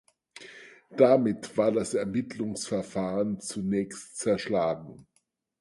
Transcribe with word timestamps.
Damit 0.89 1.55
war 1.57 1.71
das 1.71 1.93
Ermittlungsverfahren 1.93 3.39
zunächst 3.39 4.17
zerschlagen. 4.17 5.05